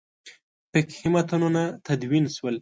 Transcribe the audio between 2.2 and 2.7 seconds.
شول.